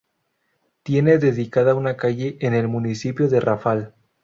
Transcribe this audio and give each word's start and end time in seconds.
Tiene 0.81 1.19
dedicada 1.19 1.75
una 1.75 1.95
calle 1.95 2.37
en 2.41 2.55
el 2.55 2.67
municipio 2.67 3.27
de 3.29 3.39
Rafal. 3.39 3.93